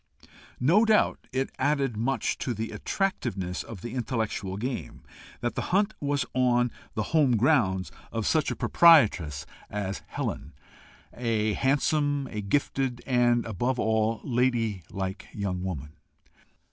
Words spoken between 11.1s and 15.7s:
a handsome, a gifted, and, above all, a ladylike young